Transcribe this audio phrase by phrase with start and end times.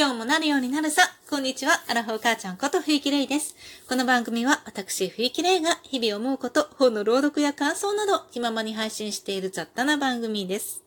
[0.00, 1.02] 今日もなるようになるさ。
[1.28, 1.72] こんにちは。
[1.86, 3.54] アラフォー母ちゃんこと冬木玲です。
[3.86, 10.82] この番組は私冬木玲が日々思うこと、本の朗読や感想など気ままに配信している雑多な番組です。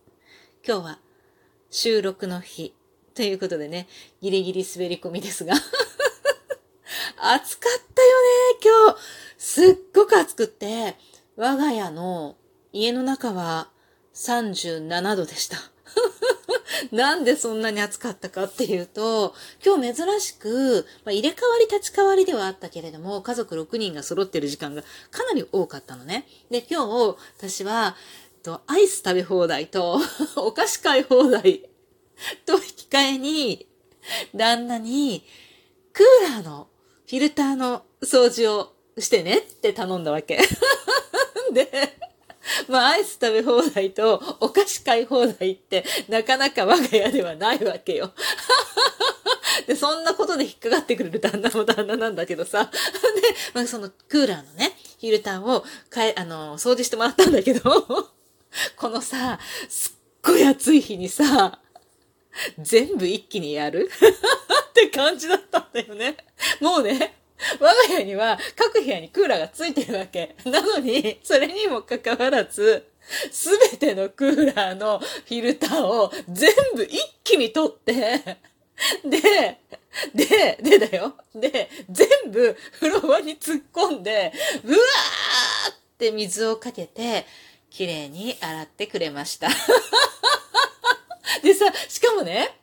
[0.67, 0.99] 今日は
[1.69, 2.73] 収録の日
[3.13, 3.87] ということでね、
[4.19, 5.53] ギリギリ滑り込みですが
[7.21, 8.99] 暑かったよね、今日。
[9.37, 10.97] すっごく暑くって、
[11.35, 12.35] 我が家の
[12.71, 13.69] 家の中は
[14.15, 15.57] 37度でした。
[16.91, 19.33] なんでそんなに暑かったかっていうと、
[19.65, 24.81] 今日珍しく、まあ、入れ替わり立ち替わりではあったけれども、家族6人が揃ってる時間が
[25.11, 26.27] かなり多かったのね。
[26.49, 27.95] で、今日、私は、
[28.43, 29.99] とアイス食べ放題と、
[30.35, 31.69] お菓子買い放題
[32.45, 33.67] と引き換えに、
[34.35, 35.23] 旦那に、
[35.93, 36.67] クーラーの
[37.07, 40.39] フィルターの掃除をしてねって頼んだわけ。
[41.53, 41.97] で、
[42.67, 48.13] まあ、アイス食べ放題とお菓子買い放題ってなかなか我が家ではないわけよ。
[49.67, 52.65] で、そんなことで引っかかってくれる旦那も旦那なんだけどさ。
[52.71, 52.71] で、
[53.53, 57.87] まあ、そのクーラーのね、フィルターを変え、あの、掃除してもらったんだけど、
[58.75, 59.39] このさ、
[59.69, 61.59] すっごい暑い日にさ、
[62.57, 63.89] 全部一気にやる？
[64.69, 66.17] って感じだったんだよね。
[66.59, 67.15] もうね、
[67.59, 70.35] 我が家には各部屋にクーラーがついてるわけ。
[70.45, 72.85] なのに、それにもかかわらず、
[73.31, 78.37] すべてのクーラーのフィルターを全部一気に取って、
[79.03, 79.59] で、
[80.13, 81.15] で、でだよ。
[81.35, 84.31] で、全部風呂場に突っ込んで、
[84.63, 87.25] うわーって水をかけて、
[87.69, 89.49] 綺麗に洗ってくれました。
[91.41, 92.57] でさ、しかもね、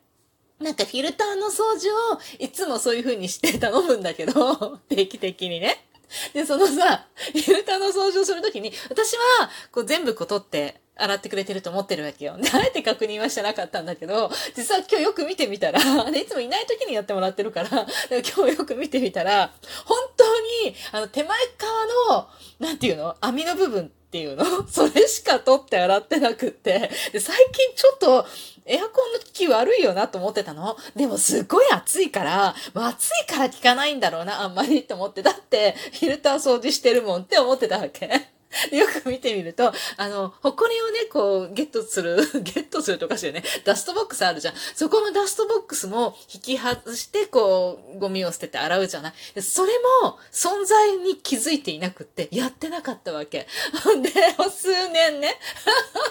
[0.61, 5.87] なんかフィルターの掃除をいつもそういう風にして頼むんだけど、 定期的にね。
[6.35, 12.37] で、そのさ、フィルターの掃除をするときに、私は、こう全部こう取って洗ってくれてると思ってるわけよ。
[12.37, 17.69] で、あえて確認はしてなかったんだけど、実は今日よく見てみたら、 で、いつもいない時にやってもらってるから、
[18.11, 19.55] 今日よく見てみたら、
[19.87, 22.29] 本当に、あの、手前側の、
[22.59, 24.45] なんていうの網の部分っていうの？
[24.67, 26.91] それしか取って洗ってなくって。
[27.13, 28.27] で、最近ちょっと
[28.67, 30.77] エアコンの効き悪いよなと思ってたの？
[30.97, 35.23] でもすっごい暑いから、暑いから効かないんだろうな、あんまりって思って。
[35.23, 38.30] だって、フィルター掃除してるもんって思ってたわけ。
[38.73, 43.45] よく見てみると、あの、ホコリをね、こう、ゲットする、 ゲットするとかしよね。
[43.65, 44.55] ダストボックスあるじゃん。
[44.75, 49.73] そこのダストボックスも引き外して、こう、ゴミを捨てて洗うじゃないそれ
[50.03, 53.47] も、存在に気づいていなくって、やってなかったわけ。
[53.85, 55.39] ほ んで、数年ね。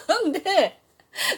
[0.07, 0.79] ほんで、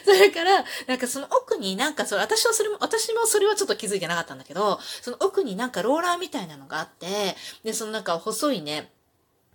[0.04, 8.92] それから、なんかその奥になんかそれ、私はそれも、私もそれはちょっと気づいてなかったんだけど、その奥になんかローラーみたいなのがあって、で、そのなんか細いね、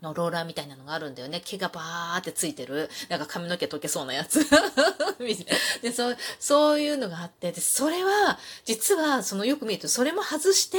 [0.02, 1.42] のローラーみたいなのがあるんだよね。
[1.44, 2.90] 毛がバーってついてる。
[3.10, 4.46] なんか髪の毛溶けそうなやつ。
[5.82, 10.78] で、そう、そういうのがあって、で、それは、実は、そのよく見ると、それも外して、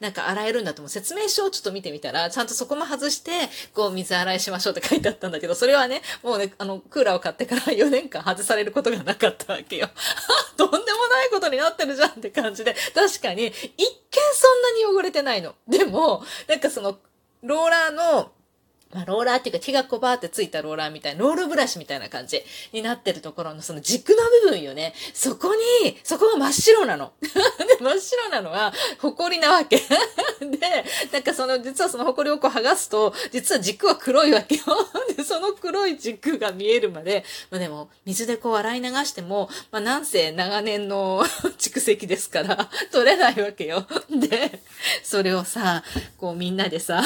[0.00, 0.90] なんか洗えるんだと思う。
[0.90, 9.88] 説明書をちょっと見てみたら、ちゃんとそこも外して、こう、水洗いしましょうって書いてあったんだけど、それはね、もうね、あの、クーラーを買ってから 4年間外されることがなかったわけよ。
[10.56, 13.54] とんでもないことになってるじゃんって感じで、確かに、一見
[14.34, 15.54] そんなに汚れてないの。
[15.68, 16.98] でも、なんかその、
[17.42, 18.32] ローラーの、
[18.92, 22.42] まあ、ローラーっていうか木がこばーってついたローラーみたいな、ロールブラシみたいな感じ
[22.72, 24.94] になってるところのその軸の部分よね。
[25.12, 27.12] そこに、そこが真っ白なの。
[27.20, 27.28] で、
[27.80, 29.76] 真っ白なのは、埃なわけ。
[30.40, 34.62] で、なんかその、実はその埃をこう剥がすと、実は軸は黒いわけよ。
[35.14, 41.24] で、その黒い軸が見えるまで、まあでも、水でこう洗い流しても、まあなんせ長年の
[41.58, 43.86] 蓄積ですから、取れないわけよ。
[44.08, 44.62] で、
[45.02, 45.84] それをさ、
[46.16, 47.02] こうみんなでさ、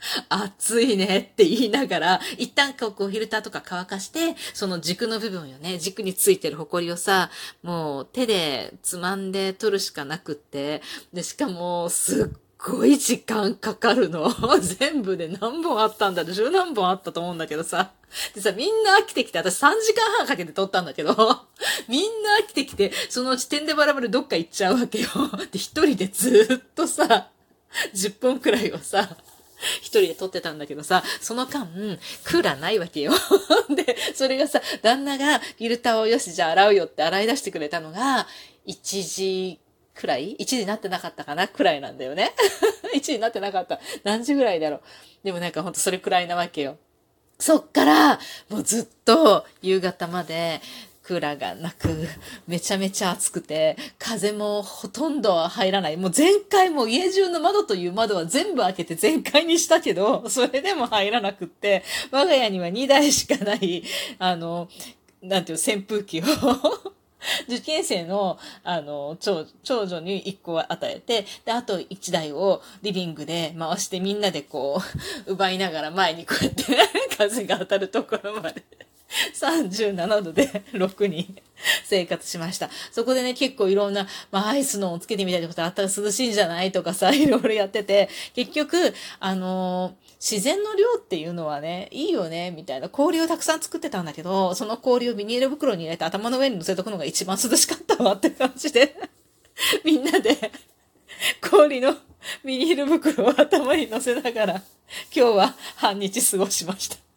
[0.28, 7.30] 暑いねって言いながら、一旦こうフィルターとか乾かして、その軸の部分よね、軸についてるホコリをさ、
[7.62, 10.82] もう手でつまんで取るしかなくって、
[11.12, 14.32] で、しかも、すっごい時間かかるの。
[14.60, 17.92] 全部で何本あったんだろう十何本あったと思うんだけどさ。
[18.34, 21.14] でさ、みんな飽きてきて、私3時間半かけて撮ったんだけど、
[21.88, 25.08] みんな飽きてきて、そのうち点でバラバラどっか行っちゃうわけよ。
[25.52, 27.28] で、一人でずっとさ、
[27.94, 29.16] 10分くらいをさ、
[29.80, 31.66] 一人で撮ってたんだけどさ、その間、
[32.24, 33.12] クーラーないわけよ。
[33.74, 38.26] で、それがさ、旦那がフィルターをよし、じゃあ洗うよって洗い出してくれたのが、
[38.66, 39.60] 1時
[39.94, 41.48] くらい ?1 時になってなかったかな？
[41.48, 42.34] くらいなんだよね。
[42.94, 43.80] 1時になってなかった。
[44.04, 44.80] 何時ぐらいだろう？
[45.24, 46.78] でもなんかほんとそれくらいなわけよ。
[47.38, 48.20] そっから、
[48.50, 50.60] もうずっと夕方まで、
[51.10, 51.88] クーラーがなく、
[52.46, 55.96] めちゃめちゃ暑くて、風もほとんど入らない。
[55.96, 63.82] もう全開も家中の窓という窓は全部開けて全開にしたけど、 それでも入らなくって、我が家には2台しかない、
[64.20, 64.68] あの、
[65.20, 66.24] なんていう扇風機を。
[67.48, 74.80] 受験生の、あの、長長女に1個与えて、で、あと1台をリビングで回してみんなでこ
[75.26, 76.64] う、 奪いながら前にこうやって
[77.18, 78.62] 風が当たるところまで。
[79.34, 81.36] 37度で 6人
[81.84, 82.70] 生活しました。
[82.92, 92.88] そこでね、結構いろんな、まあ、アイスのをつけてみたりとかあったら涼しいんじゃないとかさ、 いろいろやってて、結局、あのー、自然の量っていうのはね、いいよね、みたいな。
[92.88, 98.96] 氷をたくさん作ってたんだけど、その氷をビニール袋に入れて頭の上に乗せとくのが一番涼しかったわって感じで、
[99.84, 100.52] みんなで、
[101.50, 101.96] 氷の
[102.44, 104.62] ビニール袋を頭に乗せながら、今
[105.12, 107.09] 日は半日過ごしました。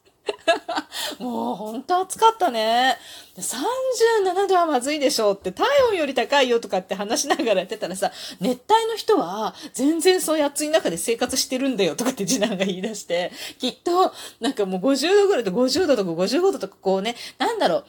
[1.24, 2.98] もう本当暑かったね。
[3.38, 8.12] 37度はまずいでしょうって体温より高いよとかって話しながらやってたらさ、
[8.42, 14.12] 熱帯の人は全然そういう暑い中で生活してるんだよとかって次男が言い出して、きっと
[14.42, 17.86] なんかもう50度ぐらいと50度とか55度とかこうね、なんだろう、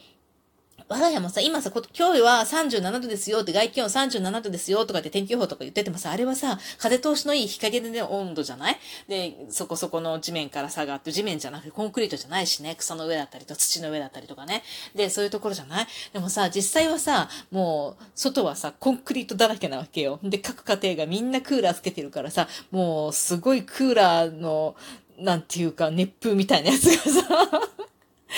[0.87, 8.77] 我が家もさ、今さ、今日は37度ですよって、外気温37度ですよとかって天気予報とか言っててもさ、あれはさ、風通しのいい日陰でね、温度じゃない？
[9.07, 14.61] で、そこそこの地面から下がって、地面じゃなくてコンクリートじゃないしね、草の上だったりと土の上だったりとかね。
[14.93, 15.87] で、そういうところじゃない？
[16.13, 20.19] でもさ、実際はさ、もう、外はさ、コンクリートだらけなわけよ。
[20.21, 24.75] で、各家庭がみんなクーラーつけてるからさ、もう、すごいクーラーの、
[25.17, 27.61] なんていうか、熱風みたいなやつがさ、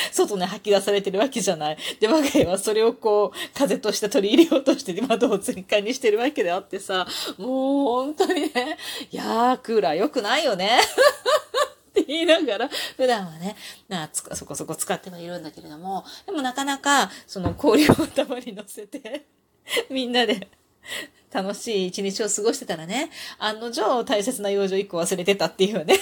[0.11, 1.77] 外に吐き出されてるわけじゃない。
[1.99, 7.07] で、我が家はそれをこう、風として取り入れようとして窓を全開にしてるわけであってさ、
[7.38, 7.49] もう
[8.05, 8.77] 本当にね、
[9.11, 10.79] いやー、クーラー良くないよね。
[11.89, 13.55] って言いながら、普段はね、
[13.88, 19.25] なそこそこ使ってはいるんだけれども、でもなかなか、その氷を頭に乗せて、
[19.89, 20.47] みんなで、
[21.31, 25.95] 楽しい一日を過ごしてたらね、案の定大切な用事を一個忘れてたっていうね、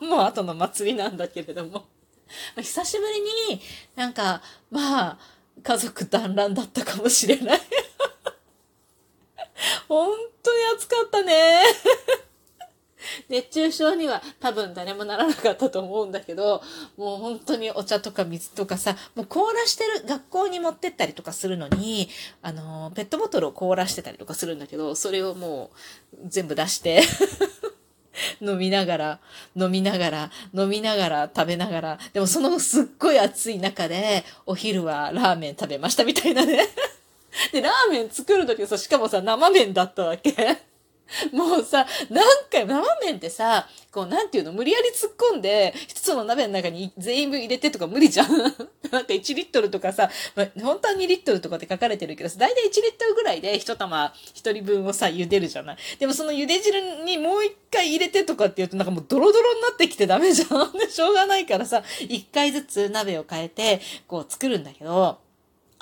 [0.00, 1.86] もう後の祭りなんだけれども。
[2.56, 3.20] 久しぶり
[3.54, 3.60] に
[3.96, 5.18] なんか、まあ、
[5.62, 7.60] 家族団らんだったかもしれない。
[9.88, 11.62] 本当に暑かったね。
[13.28, 16.62] 熱中症には多分誰もならなかったと思うんだけど、
[16.96, 22.08] もう本当にお茶とか水とかさ、もう凍らしてる、学校に持ってったりとかするのに、
[22.42, 25.70] あの、ペットボトルを凍らしてたりとかするんだけど、それをも
[26.14, 27.02] う全部出して
[28.40, 29.20] 飲みながら、
[29.56, 36.68] 飲みながら、飲みながら、食べながら、でもそのすっごい暑い中で、お昼はラーメン食べましたみたいなね。
[37.52, 40.67] で、ラーメン作るときさ、しかもさ、生麺だったわけ。
[41.32, 48.28] もうさ、何回も、生麺ってさ、こう、なんていうの、無理やり突っ込んで、一つの鍋の中に全部入れてとか無理じゃん。
[48.90, 55.76] なんか1リットルとかさ、まあ、本当は2リットルとかって書かれてるけどさ、だいたい1リットルぐらいで一玉、一人分をさ、茹でるじゃない。
[55.98, 60.72] でもその茹で汁にもう一回入れてとかって言うとなんかもうドロドロになってきてダメじゃん。
[60.90, 65.18] しょうがないからさ、一回ずつ鍋を変えて、こう作るんだけど、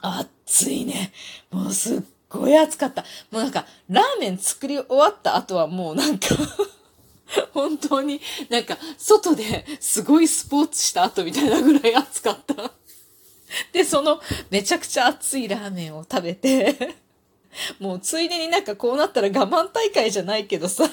[0.02, 1.12] 暑いね。
[1.50, 3.02] もうすっごい暑かった。
[3.30, 6.28] もうなんか、ラーメン作り終わった後はもうなんか
[7.52, 12.72] 本当になんか、外ですごいスポーツした後みたいなぐらい暑かった。
[13.72, 16.96] で、そのめちゃくちゃ熱いラーメンを食べて
[17.78, 20.84] もうついでになんかこうなったら我慢大会じゃないけどさ、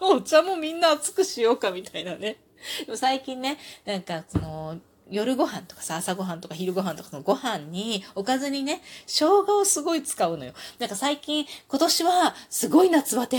[0.00, 2.38] お茶もみんな熱くしようかみたいなね。
[2.86, 10.52] でも最近ね、なんかその、夜ご飯とかさ、朝ご飯とか昼ご飯とかのご飯に、おかずにね、生姜をすごい使うのよ。
[10.78, 13.38] なんか最近、今年はすごい夏バテ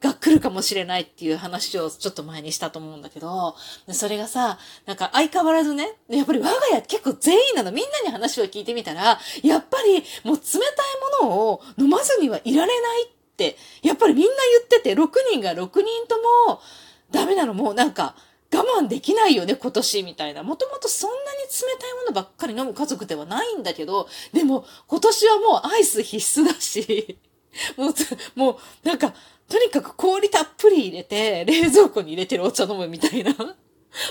[0.00, 3.56] が来るかもしれないっていう話をちょっと前にしたと思うんだけど、
[3.90, 7.72] それがさ、なんか相変わらずね、やっぱり我が家結構全員なの。
[7.72, 16.16] みんなに話を聞いてみたら、やっぱりもう冷たいものを飲まずにはいられないって、やっぱりみんな言ってて、6人が6人と
[16.48, 16.60] も
[17.10, 17.52] ダメなの。
[17.52, 18.14] もうなんか、
[18.52, 20.42] 我慢できないよね、今年、みたいな。
[20.42, 27.18] もともとそんなに冷たいものばっかり飲む家族ではないんだけど、でも、今年はもうアイス必須だし、
[27.76, 27.94] もう、
[28.34, 29.14] もう、なんか、
[29.48, 33.34] とにかく氷たっぷり入れて、冷蔵庫に入れてるお茶飲むみたいな。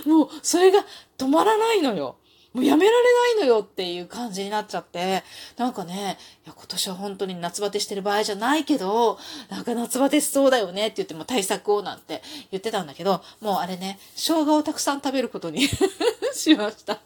[0.05, 0.85] もう、それが
[1.17, 2.17] 止まらないのよ。
[2.53, 5.23] もうやめられないのよっていう感じになっちゃって、
[5.57, 9.17] なんかね、いや今年は本当に夏バテしてる場合じゃないけど、
[9.49, 15.67] なんか夏バテしそうだよねって言っても対策をなんて言ってたんだけど、もうあれね、生姜をたくさん食べることに
[16.33, 16.99] しました。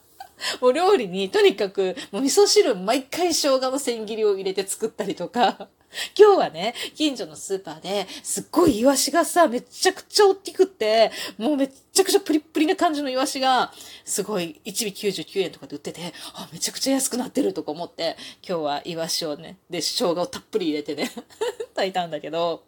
[0.61, 5.69] お料理にとにかくもう味噌汁毎回生姜の千切りを入れて作ったりとか、
[6.18, 13.74] 今日はね、近所のスーパーですっごいイワシがさ、めちゃくちゃ大きくって、もうめちゃくちゃプリップリな感じのイワシが、
[14.04, 21.12] すごい1尾99円とかで売ってて、あ、めちゃくちゃ安くなってるとか思って、今日はイワシをね、で、生姜をたっぷり入れてね、
[21.75, 22.63] 炊いたんだけど、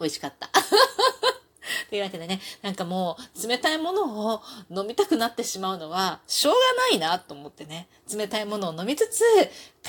[0.00, 0.50] 美味しかった。
[1.90, 9.22] というわけでね、なんかもう、冷たいものを飲みたくなってしまうのは、しょうがないなと思ってね、冷たいものを飲みつつ、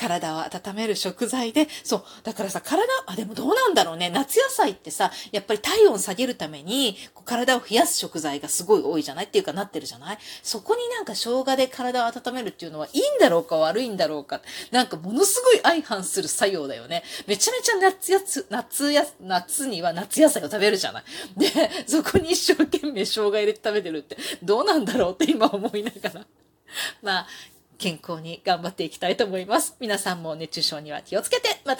[0.00, 4.08] 体を温める食材で、そう、だからさ、体、あ、でもどうなんだろうね。
[4.08, 10.18] 夏野菜ってさ、やっぱり体温下げるために、こう体を冷やす食材がすごい多いじゃないっていうかなってるじゃない？
[10.42, 14.40] そこになんか生姜で体を温めるっていうのはいいんだろうか悪いんだろうか。
[14.70, 17.02] なんかものすごい相反する作用だよね。
[17.26, 21.04] めちゃめちゃ夏やつ、夏や、夏には夏野菜を食べるじゃない？
[21.36, 21.48] で、
[21.86, 26.26] そこに一生懸命生姜入れて食べてるって、どうなんだろうって今思いながら。
[27.02, 27.26] まあ、
[27.80, 29.74] 健康に頑張っていきたいと思います。
[29.80, 31.78] 皆さんも熱中症には気をつけて、また